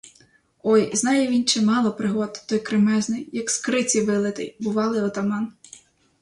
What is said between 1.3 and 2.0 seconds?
чимало